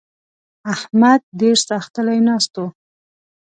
احمد 0.73 1.21
ډېر 1.39 1.55
ساختلی 1.69 2.19
ناست 2.27 2.53
وو. 2.57 2.67